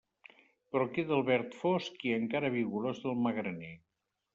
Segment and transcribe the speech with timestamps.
[0.75, 3.77] Però queda el verd fosc i encara vigorós del magraner.